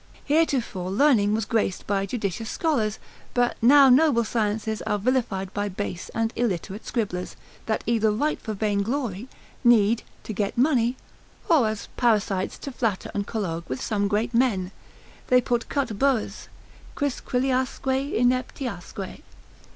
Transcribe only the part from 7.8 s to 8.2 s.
either